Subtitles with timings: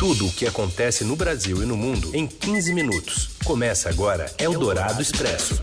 [0.00, 3.36] Tudo o que acontece no Brasil e no mundo em 15 minutos.
[3.44, 5.60] Começa agora Eldorado Expresso.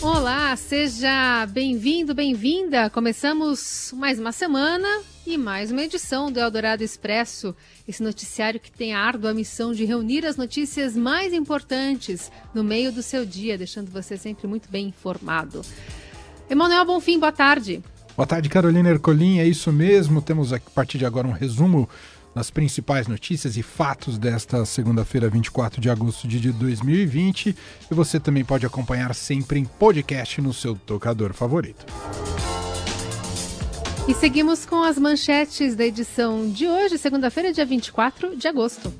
[0.00, 2.88] Olá, seja bem-vindo, bem-vinda.
[2.88, 4.86] Começamos mais uma semana
[5.26, 7.52] e mais uma edição do Eldorado Expresso,
[7.88, 12.92] esse noticiário que tem a árdua missão de reunir as notícias mais importantes no meio
[12.92, 15.62] do seu dia, deixando você sempre muito bem informado.
[16.48, 17.82] Emanuel Bonfim, boa tarde.
[18.18, 19.38] Boa tarde, Carolina Ercolim.
[19.38, 20.20] É isso mesmo.
[20.20, 21.88] Temos a partir de agora um resumo
[22.34, 27.54] das principais notícias e fatos desta segunda-feira, 24 de agosto de 2020.
[27.88, 31.86] E você também pode acompanhar sempre em podcast no seu tocador favorito.
[34.08, 38.92] E seguimos com as manchetes da edição de hoje, segunda-feira, dia 24 de agosto.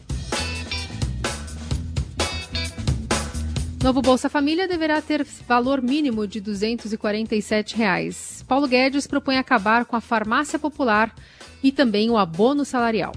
[3.83, 8.45] Novo Bolsa Família deverá ter valor mínimo de 247 reais.
[8.49, 11.15] Paulo Guedes propõe acabar com a farmácia popular
[11.63, 13.13] e também o abono salarial.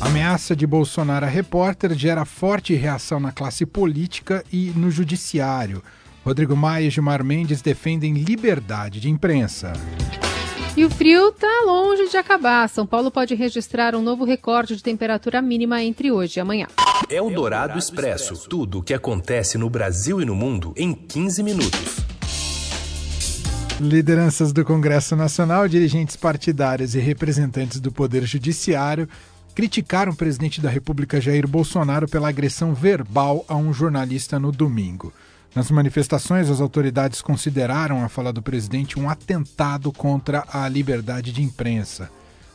[0.00, 5.82] A ameaça de Bolsonaro a repórter gera forte reação na classe política e no judiciário.
[6.24, 9.72] Rodrigo Maia e Gilmar Mendes defendem liberdade de imprensa.
[10.76, 12.68] E o frio está longe de acabar.
[12.68, 16.66] São Paulo pode registrar um novo recorde de temperatura mínima entre hoje e amanhã.
[17.08, 18.46] É o Dourado Expresso.
[18.46, 21.96] Tudo o que acontece no Brasil e no mundo em 15 minutos.
[23.80, 29.08] Lideranças do Congresso Nacional, dirigentes partidários e representantes do Poder Judiciário
[29.54, 35.10] criticaram o presidente da República Jair Bolsonaro pela agressão verbal a um jornalista no domingo.
[35.56, 41.42] Nas manifestações, as autoridades consideraram a fala do presidente um atentado contra a liberdade de
[41.42, 42.10] imprensa.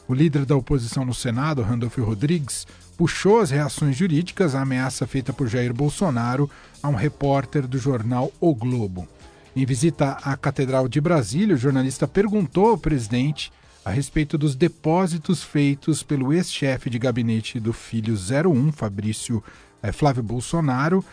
[0.08, 5.34] O líder da oposição no Senado, Randolph Rodrigues, puxou as reações jurídicas à ameaça feita
[5.34, 6.48] por Jair Bolsonaro
[6.84, 9.08] a um repórter do jornal O Globo.
[9.56, 13.52] Em visita à Catedral de Brasília, o jornalista perguntou ao presidente
[13.84, 19.44] a respeito dos depósitos feitos pelo ex-chefe de gabinete do filho 01, Fabrício
[19.82, 21.04] eh, Flávio Bolsonaro,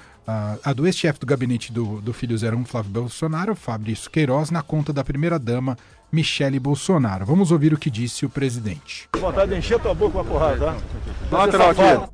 [0.63, 4.93] a do ex-chefe do gabinete do, do filho 01, Flávio Bolsonaro, Fabrício Queiroz, na conta
[4.93, 5.77] da primeira-dama,
[6.13, 7.25] Michele Bolsonaro.
[7.25, 9.09] Vamos ouvir o que disse o presidente.
[9.19, 10.77] Vontade de encher tua boca com a porrada,
[11.31, 12.11] tá?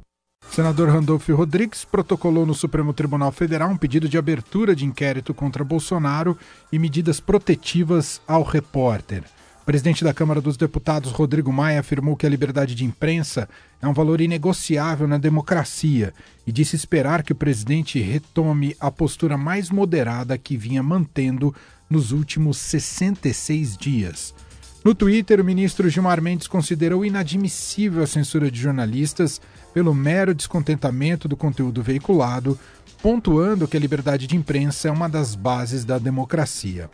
[0.48, 5.64] Senador Randolfo Rodrigues protocolou no Supremo Tribunal Federal um pedido de abertura de inquérito contra
[5.64, 6.38] Bolsonaro
[6.70, 9.24] e medidas protetivas ao repórter.
[9.64, 13.48] O presidente da Câmara dos Deputados, Rodrigo Maia, afirmou que a liberdade de imprensa
[13.80, 16.12] é um valor inegociável na democracia
[16.46, 21.54] e disse esperar que o presidente retome a postura mais moderada que vinha mantendo
[21.88, 24.34] nos últimos 66 dias.
[24.84, 29.40] No Twitter, o ministro Gilmar Mendes considerou inadmissível a censura de jornalistas
[29.72, 32.58] pelo mero descontentamento do conteúdo veiculado,
[33.00, 36.90] pontuando que a liberdade de imprensa é uma das bases da democracia.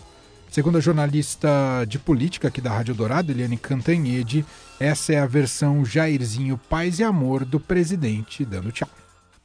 [0.51, 1.49] Segundo a jornalista
[1.87, 4.45] de política aqui da Rádio Dourado, Eliane Cantanhede,
[4.81, 8.89] essa é a versão Jairzinho Paz e Amor do presidente dando tchau.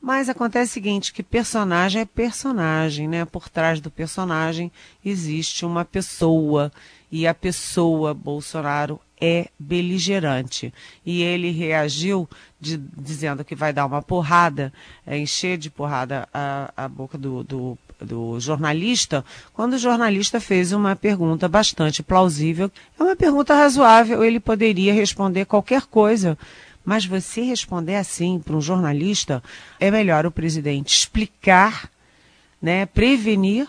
[0.02, 3.24] Mas acontece o seguinte, que personagem é personagem, né?
[3.24, 4.72] Por trás do personagem
[5.04, 6.72] existe uma pessoa
[7.12, 10.74] e a pessoa Bolsonaro é beligerante.
[11.06, 12.28] E ele reagiu
[12.60, 14.74] de, dizendo que vai dar uma porrada,
[15.06, 19.24] é, encher de porrada a, a boca do, do do jornalista,
[19.54, 22.72] quando o jornalista fez uma pergunta bastante plausível.
[23.00, 26.38] É uma pergunta razoável, ele poderia responder qualquer coisa.
[26.84, 29.42] Mas você responder assim para um jornalista,
[29.80, 31.90] é melhor o presidente explicar,
[32.62, 33.68] né, prevenir,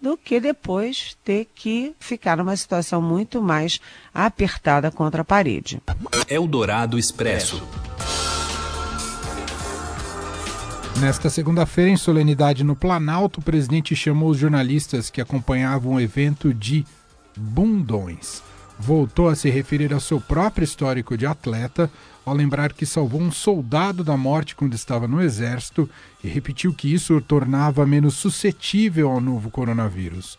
[0.00, 3.80] do que depois ter que ficar numa situação muito mais
[4.12, 5.80] apertada contra a parede.
[6.28, 7.62] É o Dourado Expresso.
[11.00, 16.54] Nesta segunda-feira, em solenidade no Planalto, o presidente chamou os jornalistas que acompanhavam o evento
[16.54, 16.86] de
[17.36, 18.42] bundões.
[18.78, 21.90] Voltou a se referir ao seu próprio histórico de atleta,
[22.24, 25.88] ao lembrar que salvou um soldado da morte quando estava no exército
[26.24, 30.38] e repetiu que isso o tornava menos suscetível ao novo coronavírus.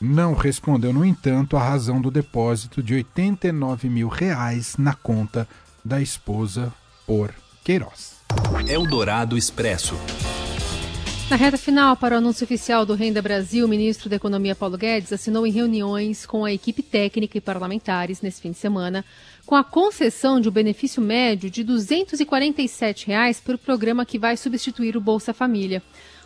[0.00, 5.46] Não respondeu, no entanto, a razão do depósito de 89 mil reais na conta
[5.84, 6.72] da esposa
[7.06, 8.17] por Queiroz.
[8.68, 9.94] Eldorado Expresso.
[11.30, 14.78] Na reta final, para o anúncio oficial do Renda Brasil, o ministro da Economia Paulo
[14.78, 19.04] Guedes assinou em reuniões com a equipe técnica e parlamentares nesse fim de semana
[19.44, 24.96] com a concessão de um benefício médio de 247 reais por programa que vai substituir
[24.96, 25.82] o Bolsa Família.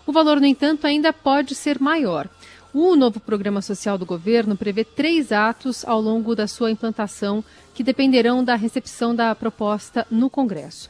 [0.06, 2.28] O valor, no entanto, ainda pode ser maior.
[2.74, 7.44] O novo programa social do governo prevê três atos ao longo da sua implantação
[7.74, 10.88] que dependerão da recepção da proposta no Congresso.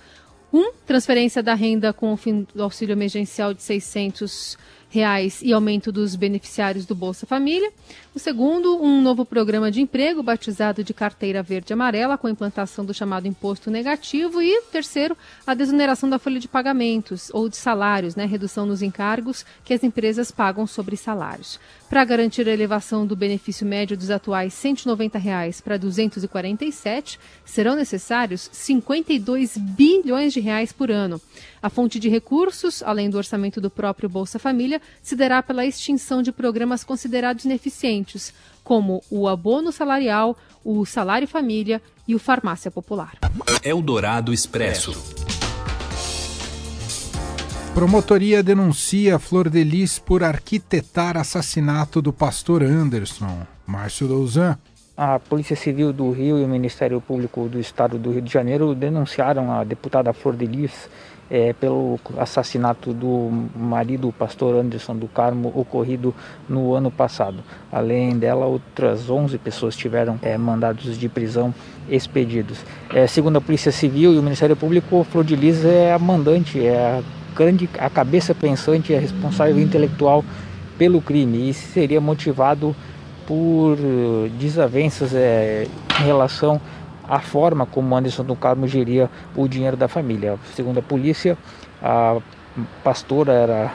[0.53, 4.59] Um, transferência da renda com o fim do auxílio emergencial de 600
[4.91, 7.73] reais e aumento dos beneficiários do Bolsa Família.
[8.15, 12.85] O segundo, um novo programa de emprego batizado de Carteira Verde Amarela, com a implantação
[12.85, 14.43] do chamado imposto negativo.
[14.43, 15.17] E terceiro,
[15.47, 18.27] a desoneração da folha de pagamentos ou de salários, né?
[18.27, 21.59] redução nos encargos que as empresas pagam sobre salários.
[21.89, 27.75] Para garantir a elevação do benefício médio dos atuais 190 reais para R$ 247, serão
[27.75, 31.19] necessários 52 bilhões de reais por ano.
[31.63, 36.21] A fonte de recursos, além do orçamento do próprio Bolsa Família, se dará pela extinção
[36.21, 38.02] de programas considerados ineficientes
[38.63, 43.15] como o abono salarial, o salário família e o farmácia popular.
[43.63, 44.93] Eldorado Expresso.
[47.75, 53.47] Promotoria denuncia Flor de Lis por arquitetar assassinato do pastor Anderson.
[53.67, 54.59] Márcio Douzan.
[54.95, 58.75] A Polícia Civil do Rio e o Ministério Público do Estado do Rio de Janeiro
[58.75, 60.89] denunciaram a deputada Flor de Lis
[61.31, 66.15] é, pelo assassinato do marido, o pastor Anderson do Carmo, ocorrido
[66.49, 67.39] no ano passado.
[67.71, 71.55] Além dela, outras 11 pessoas tiveram é, mandados de prisão
[71.89, 72.59] expedidos.
[72.93, 76.65] É, segundo a Polícia Civil e o Ministério Público, Flor de Lis é a mandante,
[76.65, 77.03] é a
[77.35, 80.25] grande, a cabeça pensante, é responsável intelectual
[80.77, 82.77] pelo crime e seria motivado
[83.27, 83.77] por
[84.39, 85.67] desavenças é,
[86.01, 86.61] em relação
[87.13, 90.39] a forma como Anderson do Carmo geria o dinheiro da família.
[90.57, 91.37] Segundo a polícia,
[91.83, 92.17] a
[92.83, 93.71] pastora era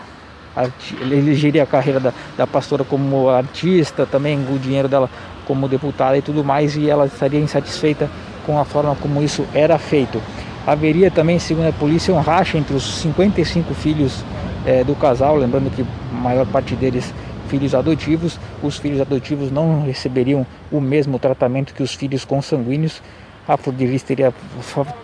[1.02, 5.08] ele geria a carreira da, da pastora como artista, também o dinheiro dela
[5.46, 8.10] como deputada e tudo mais, e ela estaria insatisfeita
[8.44, 10.20] com a forma como isso era feito.
[10.66, 14.26] Haveria também, segundo a polícia, um racha entre os 55 filhos
[14.66, 17.14] é, do casal, lembrando que a maior parte deles
[17.48, 23.00] filhos adotivos, os filhos adotivos não receberiam o mesmo tratamento que os filhos consanguíneos.
[23.48, 24.34] A Lis teria,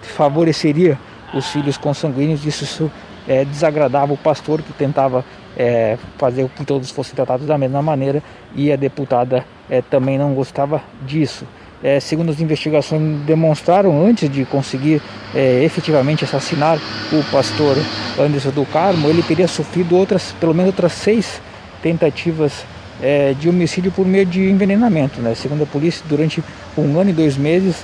[0.01, 0.97] favoreceria
[1.33, 2.91] os filhos consanguíneos, isso
[3.27, 5.23] é, desagradava o pastor que tentava
[5.57, 8.21] é, fazer com que todos fossem tratados da mesma maneira
[8.55, 11.45] e a deputada é, também não gostava disso.
[11.83, 15.01] É, segundo as investigações demonstraram, antes de conseguir
[15.35, 16.79] é, efetivamente assassinar
[17.11, 17.75] o pastor
[18.17, 21.41] Anderson do Carmo, ele teria sofrido outras, pelo menos outras seis
[21.81, 22.65] tentativas
[23.01, 25.19] é, de homicídio por meio de envenenamento.
[25.19, 25.35] Né?
[25.35, 26.41] Segundo a polícia, durante
[26.77, 27.83] um ano e dois meses,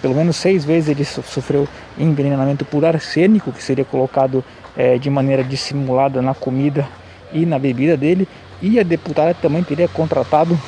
[0.00, 1.66] pelo menos seis vezes ele sofreu
[1.98, 4.44] envenenamento por arsênico, que seria colocado
[4.76, 6.86] é, de maneira dissimulada na comida
[7.32, 8.28] e na bebida dele.
[8.60, 10.58] E a deputada também teria contratado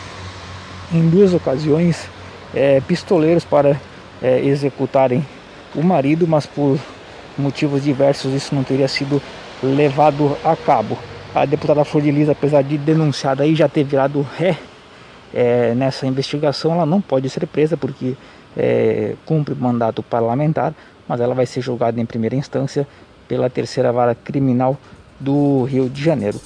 [0.92, 2.08] em duas ocasiões
[2.54, 3.80] é, pistoleiros para
[4.22, 5.24] é, executarem
[5.74, 6.78] o marido, mas por
[7.36, 9.22] motivos diversos isso não teria sido
[9.62, 10.98] levado a cabo.
[11.34, 14.56] A deputada Flor de Lis, apesar de denunciada e já ter virado ré
[15.32, 18.16] é, nessa investigação, ela não pode ser presa porque
[18.58, 20.74] é, cumpre mandato parlamentar,
[21.06, 22.86] mas ela vai ser julgada em primeira instância
[23.28, 24.76] pela terceira vara criminal
[25.20, 26.40] do Rio de Janeiro.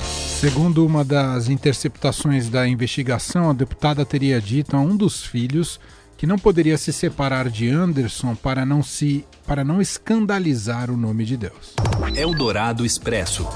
[0.00, 5.80] Segundo uma das interceptações da investigação, a deputada teria dito a um dos filhos
[6.16, 11.24] que não poderia se separar de Anderson para não se para não escandalizar o nome
[11.24, 11.74] de Deus.
[12.14, 13.46] Eldorado Expresso.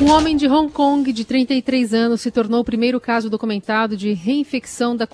[0.00, 4.12] Um homem de Hong Kong de 33 anos se tornou o primeiro caso documentado de
[4.12, 5.06] reinfecção da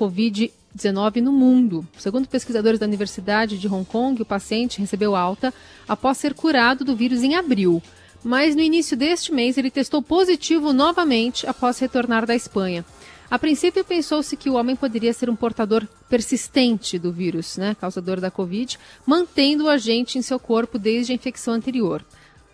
[0.79, 1.87] Covid-19 no mundo.
[1.99, 5.53] Segundo pesquisadores da Universidade de Hong Kong, o paciente recebeu alta
[5.89, 7.83] após ser curado do vírus em abril.
[8.23, 12.85] Mas no início deste mês ele testou positivo novamente após retornar da Espanha.
[13.31, 18.21] A princípio pensou-se que o homem poderia ser um portador persistente do vírus, né, causador
[18.21, 22.03] da Covid, mantendo o agente em seu corpo desde a infecção anterior.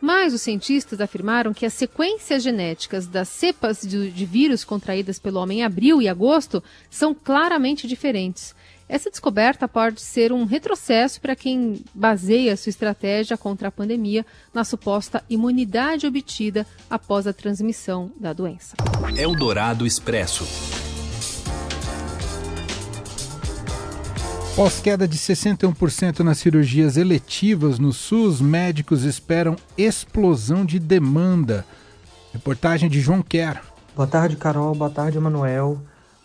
[0.00, 5.40] Mas os cientistas afirmaram que as sequências genéticas das cepas de, de vírus contraídas pelo
[5.40, 8.54] homem em abril e agosto são claramente diferentes.
[8.86, 14.62] Essa descoberta pode ser um retrocesso para quem baseia sua estratégia contra a pandemia na
[14.62, 18.76] suposta imunidade obtida após a transmissão da doença.
[19.16, 20.44] Eldorado Expresso.
[24.54, 31.66] Após queda de 61% nas cirurgias eletivas no SUS, médicos esperam explosão de demanda.
[32.32, 33.60] Reportagem de João Quer.
[33.96, 34.72] Boa tarde, Carol.
[34.72, 35.80] Boa tarde, Emanuel.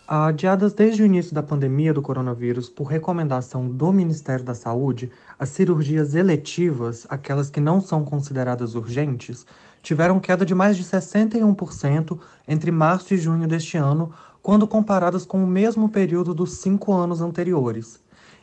[0.06, 5.48] Adiadas desde o início da pandemia do coronavírus por recomendação do Ministério da Saúde, as
[5.48, 9.44] cirurgias eletivas, aquelas que não são consideradas urgentes,
[9.82, 15.42] tiveram queda de mais de 61% entre março e junho deste ano, quando comparadas com
[15.42, 17.98] o mesmo período dos cinco anos anteriores.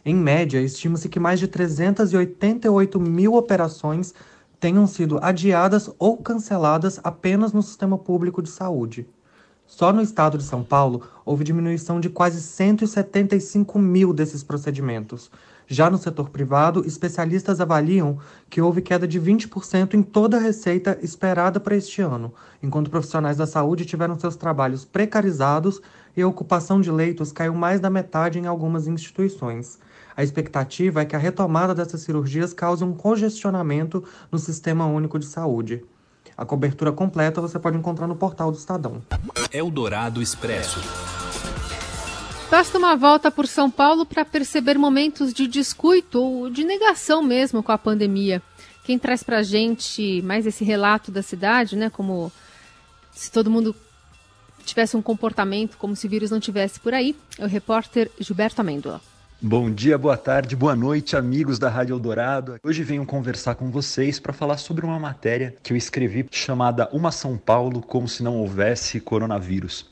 [0.10, 4.14] Em média, estima-se que mais de 388 mil operações
[4.58, 9.06] tenham sido adiadas ou canceladas apenas no sistema público de saúde.
[9.66, 15.30] Só no estado de São Paulo, houve diminuição de quase 175 mil desses procedimentos.
[15.68, 18.18] Já no setor privado, especialistas avaliam
[18.50, 22.34] que houve queda de 20% em toda a receita esperada para este ano,
[22.64, 25.82] enquanto profissionais da saúde tiveram seus trabalhos precarizados
[26.16, 29.78] e a ocupação de leitos caiu mais da metade em algumas instituições.
[30.18, 35.28] A expectativa é que a retomada dessas cirurgias cause um congestionamento no Sistema Único de
[35.28, 35.86] Saúde.
[36.36, 39.00] A cobertura completa você pode encontrar no portal do Estadão.
[39.54, 40.80] Eldorado Expresso.
[42.50, 47.62] Basta uma volta por São Paulo para perceber momentos de descuito ou de negação mesmo
[47.62, 48.42] com a pandemia.
[48.84, 52.32] Quem traz para a gente mais esse relato da cidade, né, como
[53.12, 53.76] se todo mundo
[54.66, 58.62] tivesse um comportamento como se o vírus não tivesse por aí, é o repórter Gilberto
[58.62, 59.00] Amêndola.
[59.40, 62.60] Bom dia, boa tarde, boa noite, amigos da Rádio Eldorado.
[62.64, 67.12] Hoje venho conversar com vocês para falar sobre uma matéria que eu escrevi chamada Uma
[67.12, 69.92] São Paulo como se não houvesse coronavírus.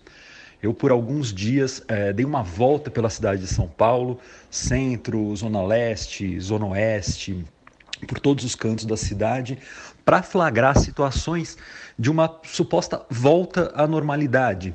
[0.63, 5.63] Eu, por alguns dias, é, dei uma volta pela cidade de São Paulo, centro, zona
[5.63, 7.45] leste, zona oeste,
[8.07, 9.59] por todos os cantos da cidade,
[10.03, 11.55] para flagrar situações
[11.99, 14.73] de uma suposta volta à normalidade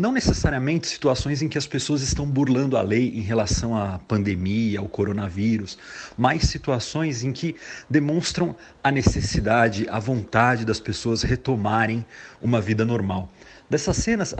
[0.00, 4.78] não necessariamente situações em que as pessoas estão burlando a lei em relação à pandemia,
[4.78, 5.76] ao coronavírus,
[6.16, 7.54] mas situações em que
[7.88, 12.04] demonstram a necessidade, a vontade das pessoas retomarem
[12.40, 13.28] uma vida normal.
[13.68, 14.34] Dessas cenas,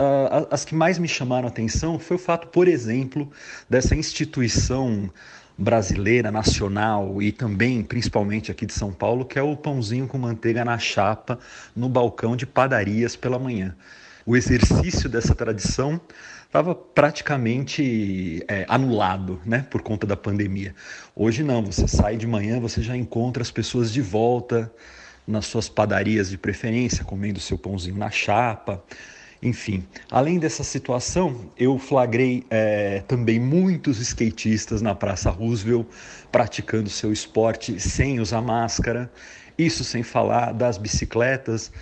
[0.50, 3.30] as que mais me chamaram a atenção foi o fato, por exemplo,
[3.68, 5.10] dessa instituição
[5.58, 10.64] brasileira, nacional e também, principalmente aqui de São Paulo, que é o pãozinho com manteiga
[10.64, 11.38] na chapa
[11.76, 13.76] no balcão de padarias pela manhã
[14.30, 16.00] o exercício dessa tradição
[16.46, 20.72] estava praticamente é, anulado, né, por conta da pandemia.
[21.16, 24.72] Hoje não, você sai de manhã, você já encontra as pessoas de volta
[25.26, 28.80] nas suas padarias de preferência, comendo seu pãozinho na chapa.
[29.42, 35.88] Enfim, além dessa situação, eu flagrei é, também muitos skatistas na Praça Roosevelt
[36.30, 39.10] praticando seu esporte sem usar máscara.
[39.58, 41.72] Isso sem falar das bicicletas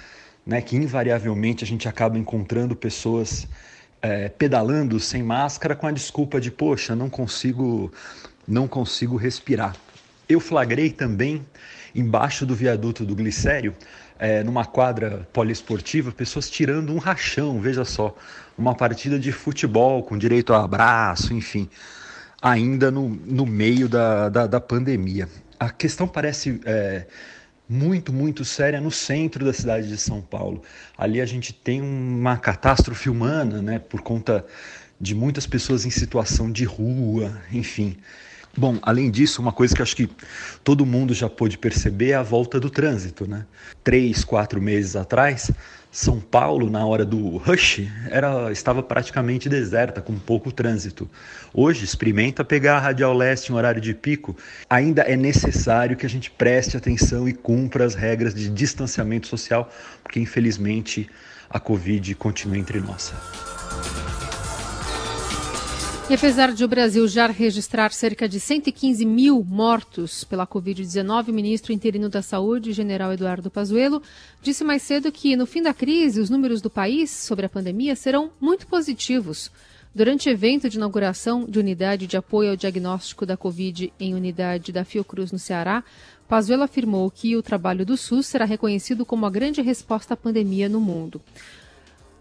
[0.49, 3.47] né, que invariavelmente a gente acaba encontrando pessoas
[4.01, 7.93] é, pedalando sem máscara com a desculpa de poxa, não consigo,
[8.47, 9.77] não consigo respirar.
[10.27, 11.45] Eu flagrei também
[11.95, 13.77] embaixo do viaduto do Glicério,
[14.19, 18.17] é, numa quadra poliesportiva, pessoas tirando um rachão, veja só,
[18.57, 21.69] uma partida de futebol com direito a abraço, enfim,
[22.41, 25.29] ainda no, no meio da, da, da pandemia.
[25.61, 27.07] A questão parece é,
[27.69, 30.63] muito, muito séria no centro da cidade de São Paulo.
[30.97, 34.47] Ali a gente tem uma catástrofe humana, né, por conta
[35.01, 37.97] de muitas pessoas em situação de rua, enfim.
[38.59, 40.11] Bom, além disso, uma coisa que acho que
[40.65, 43.47] todo mundo já pôde perceber é a volta do trânsito, né?
[43.85, 45.49] Três, quatro meses atrás,
[45.93, 51.09] São Paulo, na hora do rush, era, estava praticamente deserta, com pouco trânsito.
[51.55, 54.37] Hoje, experimenta pegar a Radial Leste em horário de pico.
[54.69, 59.71] Ainda é necessário que a gente preste atenção e cumpra as regras de distanciamento social,
[60.03, 61.09] porque infelizmente
[61.49, 63.15] a Covid continua entre nós.
[66.11, 71.33] E apesar de o Brasil já registrar cerca de 115 mil mortos pela Covid-19, o
[71.35, 74.03] ministro interino da Saúde, general Eduardo Pazuello,
[74.41, 77.95] disse mais cedo que, no fim da crise, os números do país sobre a pandemia
[77.95, 79.51] serão muito positivos.
[79.95, 84.87] Durante evento de inauguração de unidade de apoio ao diagnóstico da Covid em unidade da
[84.87, 85.85] Fiocruz no Ceará,
[86.27, 90.71] Pazuello afirmou que o trabalho do SUS será reconhecido como a grande resposta à pandemia
[90.71, 91.21] no mundo.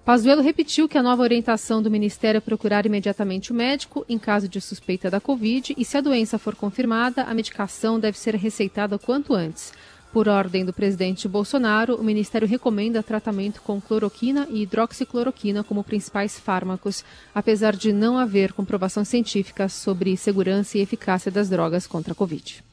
[0.07, 4.47] Pazuello repetiu que a nova orientação do Ministério é procurar imediatamente o médico em caso
[4.47, 8.97] de suspeita da Covid e, se a doença for confirmada, a medicação deve ser receitada
[8.97, 9.73] quanto antes.
[10.13, 16.39] Por ordem do presidente Bolsonaro, o Ministério recomenda tratamento com cloroquina e hidroxicloroquina como principais
[16.39, 17.03] fármacos,
[17.35, 22.63] apesar de não haver comprovação científica sobre segurança e eficácia das drogas contra a Covid.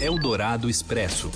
[0.00, 1.30] Eldorado Expresso.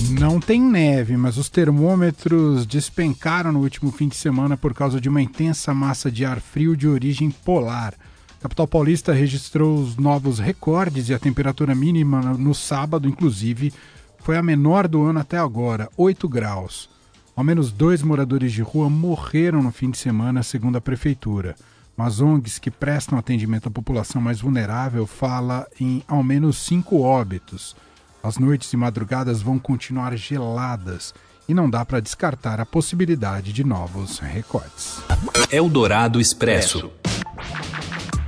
[0.00, 5.08] Não tem neve, mas os termômetros despencaram no último fim de semana por causa de
[5.08, 7.94] uma intensa massa de ar frio de origem polar.
[8.38, 13.72] A capital paulista registrou os novos recordes e a temperatura mínima no sábado, inclusive,
[14.20, 16.88] foi a menor do ano até agora, 8 graus.
[17.34, 21.56] Ao menos dois moradores de rua morreram no fim de semana, segundo a prefeitura.
[21.96, 27.74] Mas ONGs que prestam atendimento à população mais vulnerável fala em ao menos cinco óbitos.
[28.22, 31.14] As noites e madrugadas vão continuar geladas
[31.48, 35.02] e não dá para descartar a possibilidade de novos recortes.
[35.50, 36.90] Eldorado Expresso.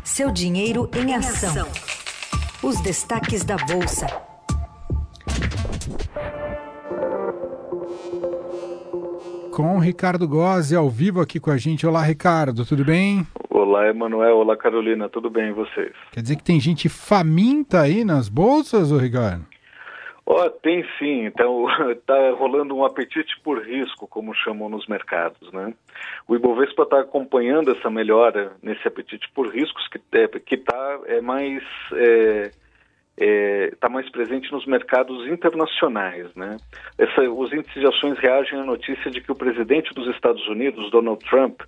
[0.03, 1.69] Seu dinheiro em ação.
[2.63, 4.07] Os destaques da Bolsa.
[9.61, 11.87] com Ricardo Gozzi ao vivo aqui com a gente.
[11.87, 13.27] Olá, Ricardo, tudo bem?
[13.51, 14.39] Olá, Emanuel.
[14.39, 15.07] Olá, Carolina.
[15.11, 15.93] Tudo bem e vocês?
[16.13, 19.50] Quer dizer que tem gente faminta aí nas bolsas, ô Ricardo?
[20.27, 21.27] Oh, tem sim.
[21.27, 25.75] Então, está rolando um apetite por risco, como chamam nos mercados, né?
[26.29, 30.25] O Ibovespa está acompanhando essa melhora nesse apetite por riscos que é,
[30.55, 31.62] está é mais
[31.95, 32.50] é,
[33.21, 36.35] é, mais presente nos mercados internacionais.
[36.35, 36.57] Né?
[36.97, 40.91] Essa, os índices de ações reagem à notícia de que o presidente dos Estados Unidos,
[40.91, 41.61] Donald Trump,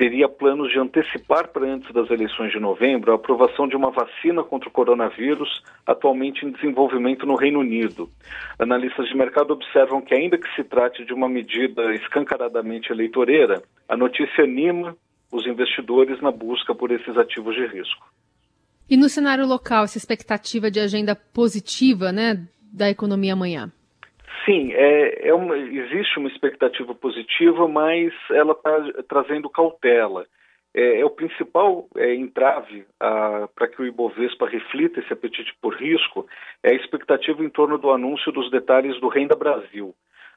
[0.00, 4.42] teria planos de antecipar para antes das eleições de novembro a aprovação de uma vacina
[4.42, 8.08] contra o coronavírus, atualmente em desenvolvimento no Reino Unido.
[8.58, 13.94] Analistas de mercado observam que, ainda que se trate de uma medida escancaradamente eleitoreira, a
[13.94, 14.96] notícia anima
[15.30, 18.10] os investidores na busca por esses ativos de risco.
[18.88, 22.42] E no cenário local, essa expectativa de agenda positiva né,
[22.72, 23.70] da economia amanhã?
[24.44, 30.26] Sim, é, é uma, existe uma expectativa positiva, mas ela está trazendo cautela.
[30.72, 36.26] É, é, o principal é, entrave para que o Ibovespa reflita esse apetite por risco
[36.62, 39.94] é a expectativa em torno do anúncio dos detalhes do Renda Brasil.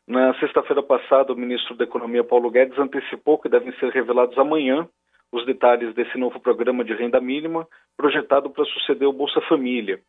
[0.08, 4.88] Na sexta-feira passada, o ministro da Economia, Paulo Guedes, antecipou que devem ser revelados amanhã
[5.32, 10.00] os detalhes desse novo programa de renda mínima projetado para suceder o Bolsa Família.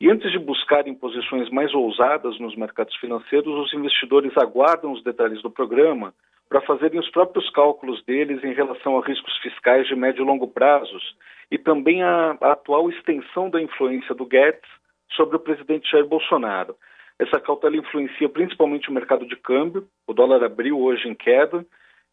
[0.00, 5.42] E antes de buscarem posições mais ousadas nos mercados financeiros, os investidores aguardam os detalhes
[5.42, 6.14] do programa
[6.48, 10.48] para fazerem os próprios cálculos deles em relação a riscos fiscais de médio e longo
[10.48, 11.16] prazos
[11.50, 14.70] e também a, a atual extensão da influência do Guedes
[15.12, 16.76] sobre o presidente Jair Bolsonaro.
[17.18, 19.86] Essa cautela influencia principalmente o mercado de câmbio.
[20.06, 21.66] O dólar abriu hoje em queda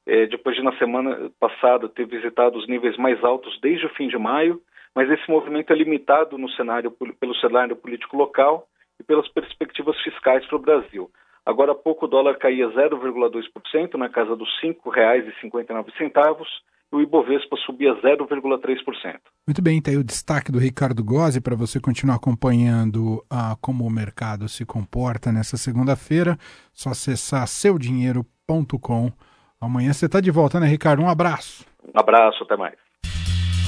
[0.08, 4.08] é, depois de na semana passada ter visitado os níveis mais altos desde o fim
[4.08, 4.62] de maio,
[4.96, 8.68] mas esse movimento é limitado no cenário, pelo cenário político local
[9.00, 11.12] e pelas perspectivas fiscais para o Brasil.
[11.46, 16.46] Agora há pouco o dólar caía 0,2% na casa dos R$ 5,59
[16.92, 19.20] e o Ibovespa subia 0,3%.
[19.46, 23.86] Muito bem, está aí o destaque do Ricardo Gozzi para você continuar acompanhando ah, como
[23.86, 26.38] o mercado se comporta nessa segunda-feira.
[26.72, 29.12] Só acessar seudinheiro.com
[29.60, 31.02] Amanhã você está de volta, né, Ricardo?
[31.02, 31.66] Um abraço.
[31.84, 32.85] Um abraço, até mais.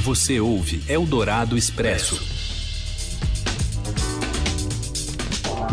[0.08, 2.16] Você ouve Eldorado Expresso.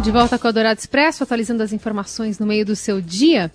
[0.02, 3.48] De volta com o Eldorado Expresso, atualizando as informações no meio do seu dia.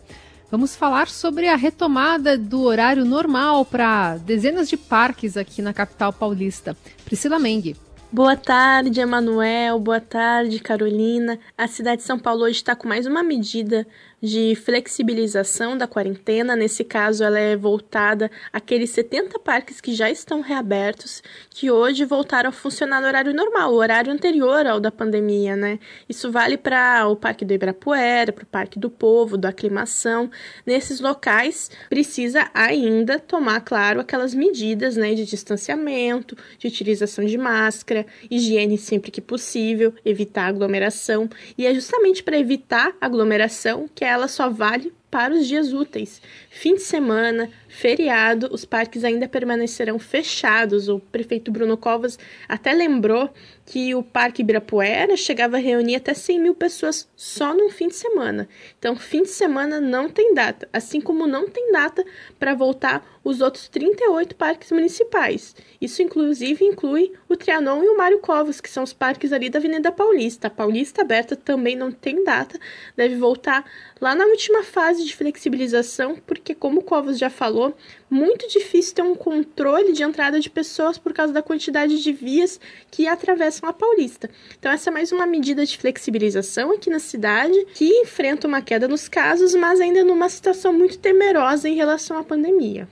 [0.49, 6.13] Vamos falar sobre a retomada do horário normal para dezenas de parques aqui na capital
[6.13, 6.77] paulista.
[7.03, 7.75] Priscila Mengue.
[8.09, 9.79] Boa tarde, Emanuel.
[9.79, 11.37] Boa tarde, Carolina.
[11.57, 13.85] A cidade de São Paulo hoje está com mais uma medida
[14.21, 16.55] de flexibilização da quarentena.
[16.55, 22.49] Nesse caso, ela é voltada àqueles 70 parques que já estão reabertos, que hoje voltaram
[22.49, 25.79] a funcionar no horário normal, o horário anterior ao da pandemia, né?
[26.07, 30.29] Isso vale para o Parque do Ibirapuera, para o Parque do Povo, do Aclimação.
[30.65, 38.05] Nesses locais, precisa ainda tomar, claro, aquelas medidas né, de distanciamento, de utilização de máscara,
[38.29, 41.29] higiene sempre que possível, evitar aglomeração.
[41.57, 46.21] E é justamente para evitar aglomeração que ela só vale para os dias úteis.
[46.49, 50.87] Fim de semana, feriado, os parques ainda permanecerão fechados.
[50.87, 52.17] O prefeito Bruno Covas
[52.47, 53.29] até lembrou
[53.65, 57.95] que o Parque Ibirapuera chegava a reunir até 100 mil pessoas só num fim de
[57.95, 58.49] semana.
[58.77, 62.03] Então, fim de semana não tem data, assim como não tem data
[62.39, 65.55] para voltar os outros 38 parques municipais.
[65.79, 69.59] Isso, inclusive, inclui o Trianon e o Mário Covas, que são os parques ali da
[69.59, 70.47] Avenida Paulista.
[70.47, 72.59] A Paulista Aberta também não tem data,
[72.97, 73.63] deve voltar
[74.01, 77.75] lá na última fase de flexibilização, porque, como o Covas já falou,
[78.09, 82.59] muito difícil ter um controle de entrada de pessoas por causa da quantidade de vias
[82.91, 84.29] que atravessam a Paulista.
[84.57, 88.87] Então, essa é mais uma medida de flexibilização aqui na cidade, que enfrenta uma queda
[88.87, 92.87] nos casos, mas ainda numa situação muito temerosa em relação à pandemia.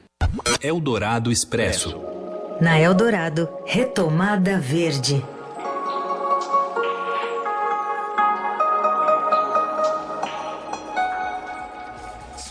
[0.62, 1.96] Eldorado Expresso.
[2.60, 5.24] Na Eldorado, retomada verde.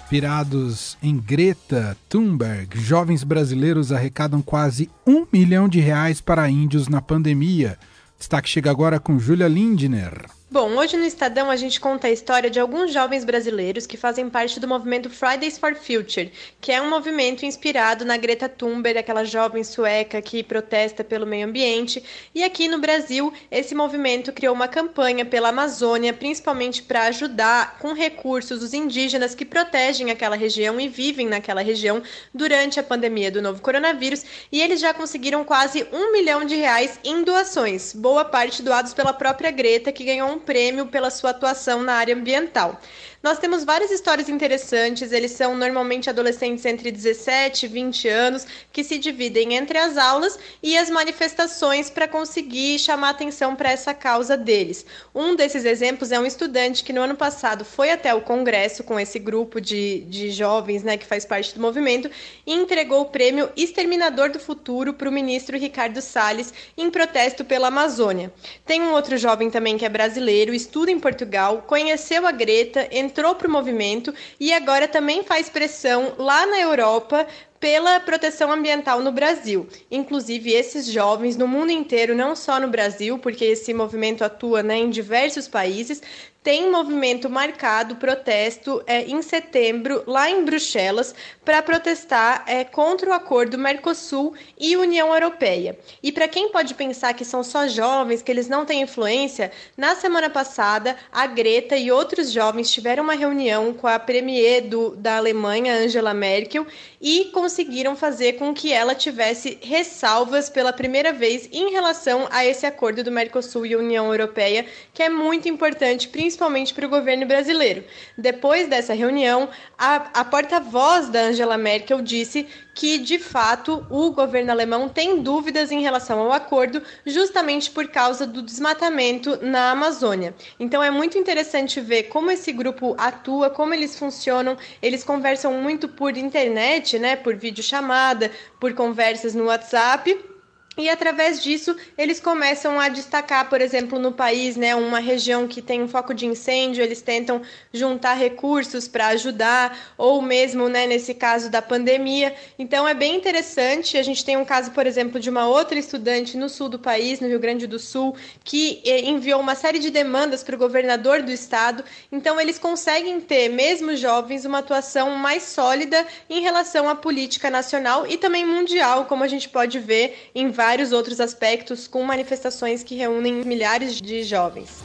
[0.07, 7.03] Inspirados em Greta Thunberg, jovens brasileiros arrecadam quase um milhão de reais para índios na
[7.03, 7.77] pandemia.
[8.17, 10.27] Destaque chega agora com Julia Lindner.
[10.59, 14.31] Bom, hoje no Estadão a gente conta a história de alguns jovens brasileiros que fazem
[14.31, 19.23] parte do movimento Fridays for Future, que é um movimento inspirado na Greta Thunberg, aquela
[19.23, 22.03] jovem sueca que protesta pelo meio ambiente.
[22.35, 27.93] E aqui no Brasil, esse movimento criou uma campanha pela Amazônia, principalmente para ajudar com
[27.93, 33.43] recursos os indígenas que protegem aquela região e vivem naquela região durante a pandemia do
[33.43, 34.25] novo coronavírus.
[34.51, 39.13] E eles já conseguiram quase um milhão de reais em doações, boa parte doados pela
[39.13, 42.81] própria Greta, que ganhou um prêmio pela sua atuação na área ambiental.
[43.27, 48.85] Nós temos várias histórias interessantes, eles são normalmente adolescentes entre 17 e 20 anos que
[48.85, 54.37] se dividem entre as aulas e as manifestações para conseguir chamar atenção para essa causa
[54.37, 54.87] deles.
[55.13, 58.97] Um desses exemplos é um estudante que no ano passado foi até o Congresso com
[58.97, 62.09] esse grupo de, de jovens né, que faz parte do movimento
[62.47, 67.67] e entregou o prêmio Exterminador do Futuro para o ministro Ricardo Salles em protesto pela
[67.67, 68.33] Amazônia.
[68.65, 72.87] Tem um outro jovem também que é brasileiro, estuda em Portugal, conheceu a Greta,
[73.35, 77.27] para o movimento e agora também faz pressão lá na Europa
[77.59, 79.69] pela proteção ambiental no Brasil.
[79.91, 84.77] Inclusive, esses jovens no mundo inteiro, não só no Brasil, porque esse movimento atua né,
[84.79, 86.03] em diversos países,
[86.47, 91.13] tem movimento marcado, protesto é, em setembro, lá em Bruxelas,
[91.45, 95.77] para protestar é, contra o acordo Mercosul e União Europeia.
[96.01, 99.97] E para quem pode pensar que são só jovens, que eles não têm influência, na
[99.97, 105.17] semana passada, a Greta e outros jovens tiveram uma reunião com a premier do, da
[105.17, 106.65] Alemanha, Angela Merkel,
[107.01, 112.67] e conseguiram fazer com que ela tivesse ressalvas pela primeira vez em relação a esse
[112.67, 117.85] acordo do Mercosul e União Europeia, que é muito importante, principalmente para o governo brasileiro.
[118.19, 124.53] Depois dessa reunião, a, a porta-voz da Angela Merkel disse que, de fato, o governo
[124.53, 130.35] alemão tem dúvidas em relação ao acordo, justamente por causa do desmatamento na Amazônia.
[130.61, 134.59] Então, é muito interessante ver como esse grupo atua, como eles funcionam.
[134.83, 140.36] Eles conversam muito por internet, né, por videochamada, por conversas no WhatsApp
[140.77, 145.63] e através disso, eles começam a destacar, por exemplo, no país, né, uma região que
[145.63, 147.41] tem um foco de incêndio, eles tentam
[147.73, 152.35] juntar recursos para ajudar, ou mesmo, né, nesse caso da pandemia.
[152.59, 153.97] Então é bem interessante.
[153.97, 157.21] A gente tem um caso, por exemplo, de uma outra estudante no sul do país,
[157.21, 161.23] no Rio Grande do Sul, que eh, enviou uma série de demandas para o governador
[161.23, 161.83] do estado.
[162.13, 168.07] Então eles conseguem ter, mesmo jovens, uma atuação mais sólida em relação à política nacional
[168.07, 172.83] e também mundial, como a gente pode ver em vários vários outros aspectos, com manifestações
[172.83, 174.83] que reúnem milhares de jovens.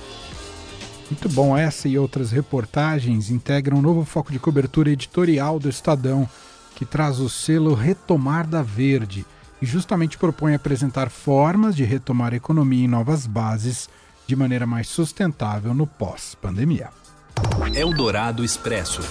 [1.09, 6.29] Muito bom, essa e outras reportagens integram um novo foco de cobertura editorial do Estadão,
[6.75, 9.25] que traz o selo Retomar da Verde
[9.59, 13.89] e justamente propõe apresentar formas de retomar a economia em novas bases
[14.27, 16.89] de maneira mais sustentável no pós-pandemia.
[17.73, 19.01] Eldorado Expresso.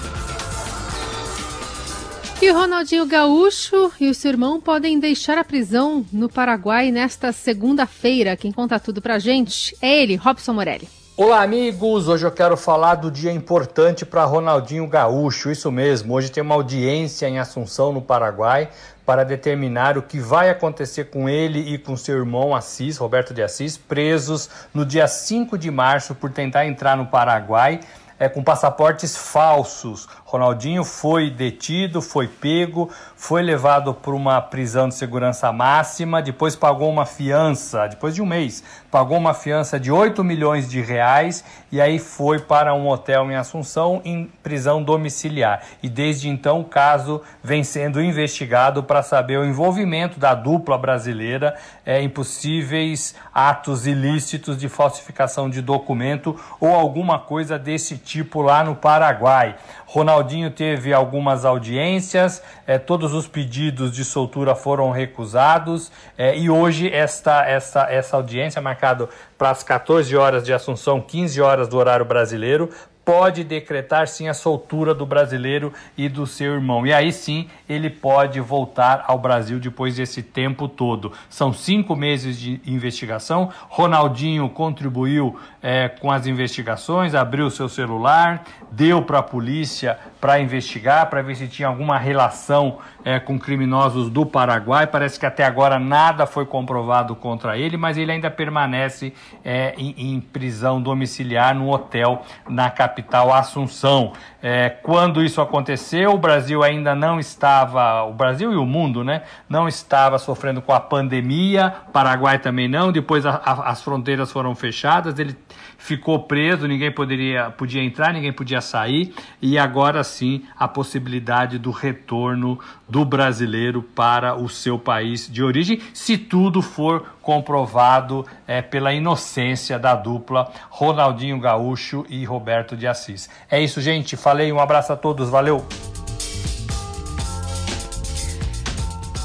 [2.42, 8.35] E Ronaldinho Gaúcho e o seu irmão podem deixar a prisão no Paraguai nesta segunda-feira.
[8.35, 10.88] Quem conta tudo pra gente é ele, Robson Morelli.
[11.18, 12.09] Olá, amigos!
[12.09, 15.50] Hoje eu quero falar do dia importante para Ronaldinho Gaúcho.
[15.50, 18.70] Isso mesmo, hoje tem uma audiência em Assunção, no Paraguai,
[19.05, 23.42] para determinar o que vai acontecer com ele e com seu irmão Assis, Roberto de
[23.42, 27.81] Assis, presos no dia 5 de março por tentar entrar no Paraguai
[28.20, 30.06] é, com passaportes falsos.
[30.26, 36.90] Ronaldinho foi detido, foi pego, foi levado para uma prisão de segurança máxima, depois pagou
[36.90, 41.80] uma fiança, depois de um mês, pagou uma fiança de 8 milhões de reais e
[41.80, 45.62] aí foi para um hotel em Assunção em prisão domiciliar.
[45.83, 51.56] E desde então o caso vem sendo investigado para saber o envolvimento da dupla brasileira
[51.87, 58.64] é, em possíveis atos ilícitos de falsificação de documento ou alguma coisa desse tipo lá
[58.64, 59.57] no Paraguai.
[59.87, 66.88] Ronaldinho teve algumas audiências, é, todos os pedidos de soltura foram recusados é, e hoje
[66.92, 72.05] esta, essa, essa audiência, marcada para as 14 horas de Assunção, 15 horas do horário
[72.05, 72.70] brasileiro,
[73.04, 76.86] pode decretar sim a soltura do brasileiro e do seu irmão.
[76.86, 81.12] E aí sim ele pode voltar ao Brasil depois desse tempo todo.
[81.28, 83.50] São cinco meses de investigação.
[83.68, 91.08] Ronaldinho contribuiu é, com as investigações, abriu seu celular, deu para a polícia para investigar,
[91.08, 94.86] para ver se tinha alguma relação é, com criminosos do Paraguai.
[94.86, 99.12] Parece que até agora nada foi comprovado contra ele, mas ele ainda permanece
[99.44, 104.12] é, em, em, prisão domiciliar no hotel na capital Assunção.
[104.42, 109.22] É, quando isso aconteceu, o Brasil ainda não estava, o Brasil e o mundo, né,
[109.48, 111.74] não estava sofrendo com a pandemia.
[111.92, 112.92] Paraguai também não.
[112.92, 115.18] Depois a, a, as fronteiras foram fechadas.
[115.18, 115.36] Ele
[115.81, 121.71] ficou preso, ninguém poderia, podia entrar, ninguém podia sair, e agora sim a possibilidade do
[121.71, 128.93] retorno do brasileiro para o seu país de origem, se tudo for comprovado é, pela
[128.93, 133.29] inocência da dupla Ronaldinho Gaúcho e Roberto de Assis.
[133.51, 134.16] É isso, gente.
[134.16, 135.64] Falei, um abraço a todos, valeu!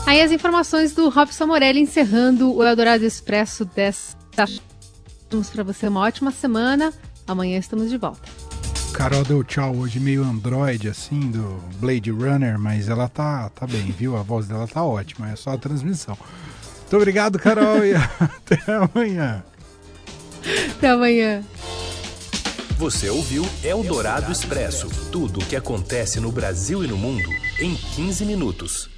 [0.08, 4.46] Aí as informações do Robson Morelli encerrando o Eldorado Expresso desta
[5.43, 6.93] para você uma ótima semana.
[7.28, 8.30] Amanhã estamos de volta.
[8.93, 13.91] Carol deu tchau hoje meio Android, assim, do Blade Runner, mas ela tá, tá bem,
[13.91, 14.15] viu?
[14.15, 16.17] A voz dela tá ótima, é só a transmissão.
[16.82, 19.43] Muito obrigado, Carol, e até amanhã.
[20.78, 21.43] Até amanhã.
[22.78, 28.26] Você ouviu Eldorado Expresso tudo o que acontece no Brasil e no mundo em 15
[28.26, 28.94] minutos.